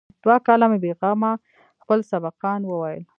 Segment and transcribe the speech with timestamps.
[0.23, 1.31] دوه کاله مې بې غمه
[1.81, 3.03] خپل سبقان وويل.